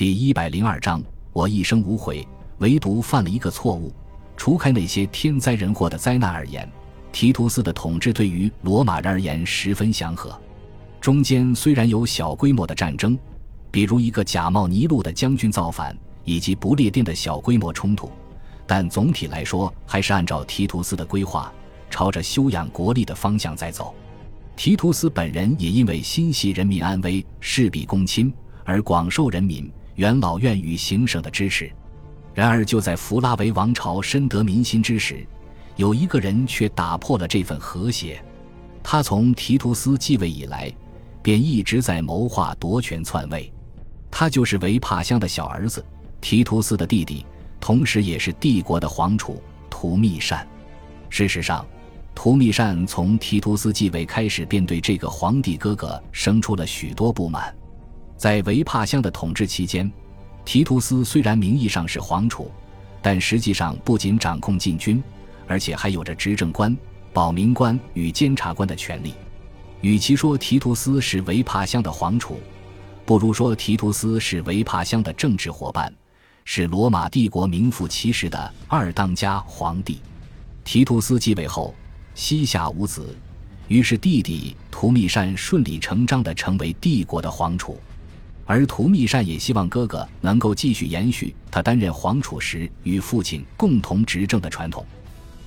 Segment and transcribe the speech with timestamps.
[0.00, 3.92] 第一百零二章，我一生无悔，唯独犯了一个错误。
[4.34, 6.66] 除开那些天灾人祸的灾难而言，
[7.12, 10.34] 提图斯的统治对于罗马人而言十分祥和。
[11.02, 13.18] 中间虽然有小规模的战争，
[13.70, 18.10] 比如一个假冒尼禄的将军造反，以及不列颠的小规模冲突，
[18.66, 21.52] 但总体来说还是按照提图斯的规划，
[21.90, 23.94] 朝着修养国力的方向在走。
[24.56, 28.32] 提图斯本人也因为心系人民安危、事必躬亲，
[28.64, 29.70] 而广受人民、
[30.00, 31.70] 元老院与行省的支持。
[32.32, 35.26] 然而，就在弗拉维王朝深得民心之时，
[35.76, 38.18] 有一个人却打破了这份和谐。
[38.82, 40.72] 他从提图斯继位以来，
[41.22, 43.52] 便一直在谋划夺权篡位。
[44.10, 45.84] 他就是维帕乡的小儿子，
[46.18, 47.26] 提图斯的弟弟，
[47.60, 50.48] 同时也是帝国的皇储图密善。
[51.10, 51.66] 事实上，
[52.14, 57.54] 图密善从提图斯继位开始，便对这个皇帝哥哥生出了许多不满。
[58.20, 59.90] 在维帕乡的统治期间，
[60.44, 62.50] 提图斯虽然名义上是皇储，
[63.00, 65.02] 但实际上不仅掌控禁军，
[65.46, 66.76] 而且还有着执政官、
[67.14, 69.14] 保民官与监察官的权利。
[69.80, 72.38] 与其说提图斯是维帕乡的皇储，
[73.06, 75.90] 不如说提图斯是维帕乡的政治伙伴，
[76.44, 79.98] 是罗马帝国名副其实的二当家皇帝。
[80.62, 81.74] 提图斯继位后。
[82.14, 83.16] 膝下无子，
[83.68, 87.80] 于是弟弟图密善顺理成章地成为帝国的皇储，
[88.50, 94.84] 而图密善也希望哥哥能够继续延续他担任皇储时与父亲共同执政的传统。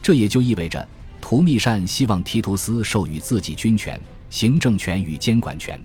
[0.00, 0.88] 这也就意味着，
[1.20, 5.80] 图密善希望提图斯授予自己军权、行政权与监管权，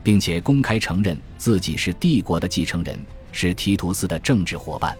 [0.00, 2.96] 并且公开承认自己是帝国的继承人，
[3.32, 4.96] 是提图斯的政治伙伴。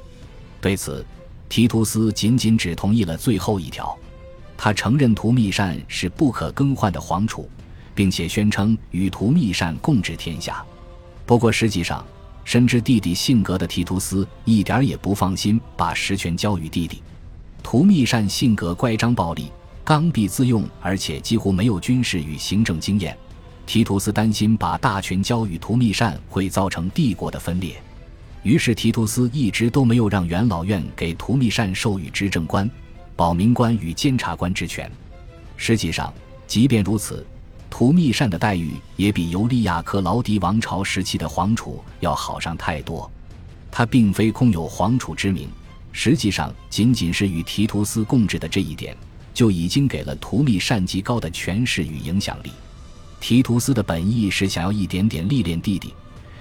[0.61, 1.07] 对此，
[1.49, 3.97] 提图斯仅仅只同意了最后一条。
[4.57, 7.49] 他承认图密善是不可更换的皇储，
[7.95, 10.61] 并且宣称与图密善共治天下。
[11.27, 12.05] 不过，实际上
[12.45, 17.03] 深知弟弟性格的提图斯一点也不放心把实权交于弟弟。
[17.63, 19.51] 图密善性格乖张暴力、
[19.83, 23.17] 刚愎自用，而且几乎没有军事与行政经验。
[23.65, 27.81] 提图斯担心把大权交予图密善会造成帝国的分裂，
[28.43, 32.71] 于是提图斯一直都没有让元老院给图密善授予执政官。
[33.17, 34.91] 保民官与监察官之权。
[35.57, 36.13] 实际上，
[36.47, 37.25] 即便如此，
[37.77, 43.11] 图密善的待遇也比尤利亚克劳迪王朝时期的皇储要好上太多。
[43.69, 45.49] 他并非空有皇储之名，
[45.91, 48.97] 实际上仅仅是与提图斯共治的这一点，
[49.35, 52.53] 就已经给了图密善极高的权势与影响力。
[53.19, 55.93] 提图斯的本意是想要一点点历练弟弟，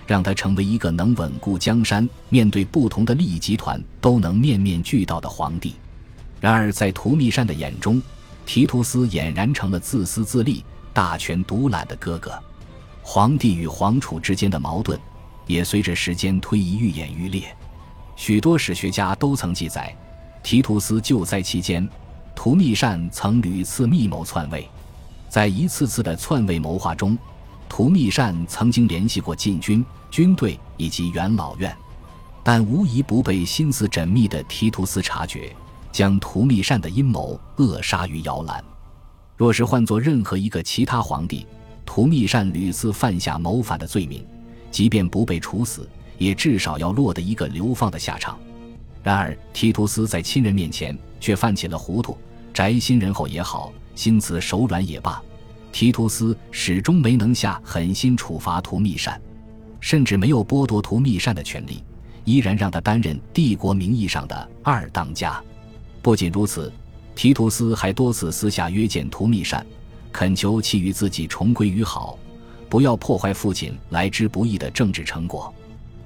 [0.06, 5.74] 让他成为一个能稳固江山、面对不同的利益集团都能面面俱到的皇帝。
[6.40, 8.00] 然而，在图密善的眼中，
[8.46, 10.64] 提图斯俨然成了自私自利、
[10.94, 12.32] 大权独揽的哥哥。
[13.02, 15.00] 皇帝与皇储之间的矛盾，
[15.48, 17.54] 也随着时间推移愈演愈烈。
[18.16, 19.94] 许多史学家都曾记载，
[20.44, 21.90] 提图斯救灾期间，
[22.36, 24.70] 图密善曾屡次密谋篡位。
[25.28, 27.18] 在一次次的篡位谋划中，
[27.68, 31.76] 图密善曾经联系过禁军、军队以及元老院，
[32.44, 35.54] 但无一不被心思缜密的提图斯察觉。
[35.92, 38.64] 将图密善的阴谋扼杀于摇篮。
[39.44, 41.46] 若是换做任何一个其他皇帝，
[41.86, 44.26] 图密善屡次犯下谋反的罪名，
[44.72, 45.86] 即便不被处死，
[46.18, 48.40] 也至少要落得一个流放的下场。
[49.04, 52.18] 然而，提图斯在亲人面前却犯起了糊涂，
[52.54, 55.22] 宅心仁厚也好，心慈手软也罢，
[55.74, 59.22] 提图斯始终没能下狠心处罚图密善，
[59.82, 61.84] 甚至没有剥夺图密善的权利，
[62.24, 65.44] 依然让他担任帝国名义上的二当家。
[66.02, 66.72] 不仅如此，
[67.16, 69.66] 提图斯还多次私下约见图密善，
[70.12, 72.18] 恳求其与自己重归于好，
[72.70, 75.54] 不要破坏父亲来之不易的政治成果。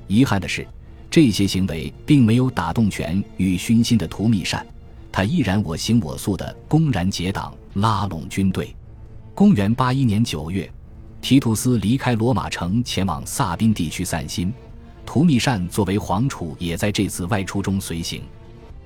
[0.07, 0.67] 遗憾的是，
[1.09, 4.65] 这些行为并没有打动权欲熏心的图密善，
[5.11, 8.75] 他依然我行我素的公然结党，拉拢军队。
[9.33, 10.69] 公元八一年九月，
[11.21, 14.53] 提图斯离开罗马城，前往萨宾地区散心，
[15.05, 18.21] 图密善作为皇储，也在这次外出中随行。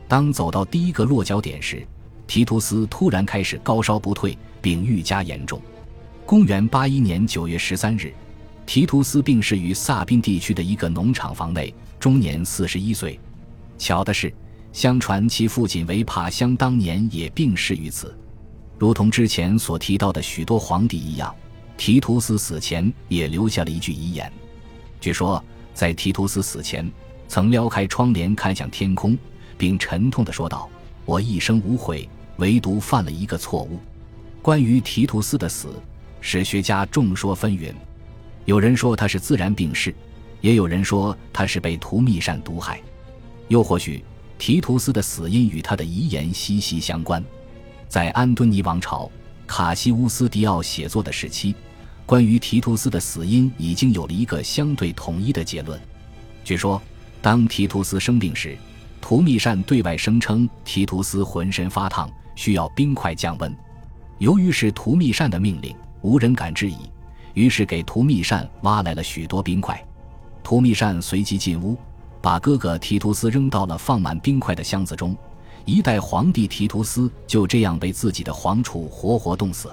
[0.07, 1.87] 当走到第一个落脚点时，
[2.31, 5.61] 提图斯突然开始高烧不退，并愈加严重。
[6.25, 8.13] 公元八一年九月十三日，
[8.65, 13.19] 提图斯病逝于萨宾地区的一个农场房内，终年四十一岁。
[13.77, 14.33] 巧的是，
[14.71, 18.17] 相传其父亲维帕乡当年也病逝于此。
[18.79, 21.35] 如同之前所提到的许多皇帝一样，
[21.75, 24.31] 提图斯死前也留下了一句遗言。
[25.01, 25.43] 据说，
[25.73, 26.89] 在提图斯死前，
[27.27, 29.17] 曾撩开窗帘看向天空。
[29.57, 30.69] 并沉痛地说道
[31.03, 32.09] ：“我一生无悔，
[32.41, 33.79] 唯独犯了一个错误。”
[34.43, 35.69] 关于提图斯的死，
[36.19, 37.73] 史学家众说纷纭。
[38.45, 39.93] 有人说他是自然病逝，
[40.41, 42.81] 也有人说他是被图密善毒害，
[43.49, 44.03] 又或许
[44.39, 47.23] 提图斯的死因与他的遗言息息相关。
[47.87, 49.11] 在安敦尼王朝
[49.45, 51.53] 卡西乌斯迪奥写作的时期，
[52.05, 55.79] 关于提图斯的死因已经有了一个相对统一的结论。
[56.43, 56.81] 据说，
[57.21, 58.57] 当提图斯生病时，
[58.99, 63.55] 图密善对外声称提图斯浑身发烫，需要冰块降温。
[64.17, 66.77] 由于是图密善的命令，无人敢质疑，
[67.33, 69.83] 于是给图密善挖来了许多冰块。
[70.43, 71.77] 图密善随即进屋，
[72.21, 75.15] 把哥哥提图斯扔到了放满冰块的箱子中。
[75.63, 79.69] 一代皇帝提图斯就这样被自己的皇储活活冻死。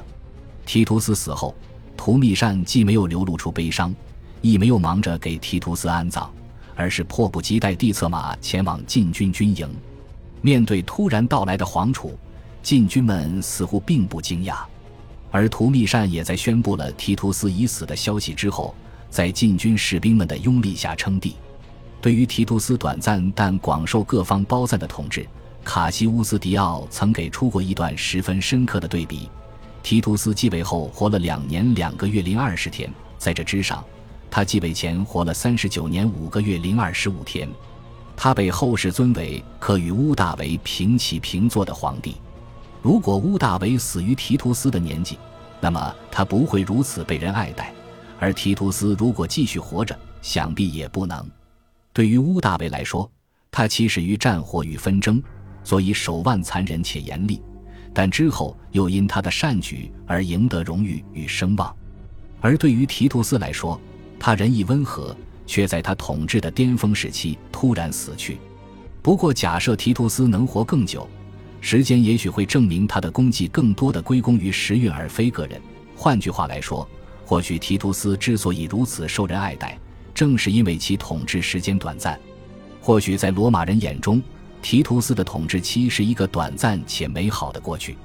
[0.67, 1.55] 提图斯死后，
[1.97, 3.95] 图密善既没有流露出悲伤，
[4.43, 6.31] 亦没有忙着给提图斯安葬，
[6.77, 9.69] 而是迫不及待地策马前往禁军军营。
[10.43, 12.17] 面对突然到来的皇储，
[12.69, 14.59] 禁军们似乎并不惊讶，
[15.31, 18.75] 而图密善也在宣布了提图斯已死的消息之后。
[19.09, 21.35] 在禁军士兵们的拥立下称帝。
[21.99, 25.26] 对于提图斯短暂但广受各方褒赞的统治，
[25.65, 29.31] 卡西乌斯迪奥曾给出过一段十分深刻的对比：
[29.82, 33.82] 提图斯继位后活了两年两个月零二十天，在这之上，
[34.31, 37.49] 他继位前活了三十九年五个月零二十五天。
[38.14, 42.17] 他被后世尊为可与乌大维平起平坐的皇帝。
[42.81, 45.19] 如果乌大维死于提图斯的年纪，
[45.61, 47.73] 那么他不会如此被人爱戴。
[48.21, 51.25] 而提图斯如果继续活着，想必也不能。
[51.93, 53.11] 对于乌大维来说，
[53.51, 55.23] 他起始于战火与纷争，
[55.65, 57.41] 所以手腕残忍且严厉；
[57.93, 61.75] 但之后又因他的善举而赢得荣誉与声望。
[62.41, 63.81] 而对于提图斯来说，
[64.19, 65.17] 他仁义温和，
[65.47, 68.39] 却在他统治的巅峰时期突然死去。
[69.03, 71.09] 不过，假设提图斯能活更久，
[71.61, 75.61] 时间也许会证明他的功绩更多的归功于时运而非个人。
[75.97, 76.89] 换句话来说，
[77.25, 79.79] 或许提图斯之所以如此受人爱戴，
[80.15, 82.19] 正是因为其统治时间短暂。
[82.81, 84.23] 或许在罗马人眼中，
[84.63, 87.97] 提图斯的统治期是一个短暂且美好的过去。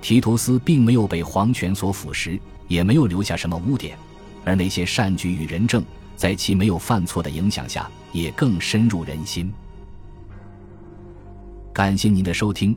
[0.00, 2.38] 提图斯并没有被皇权所腐蚀，
[2.68, 3.98] 也没有留下什么污点，
[4.44, 5.82] 而那些善举与仁政，
[6.16, 9.52] 在其没有犯错的影响下，也更深入人心。
[11.72, 12.76] 感谢您的收听，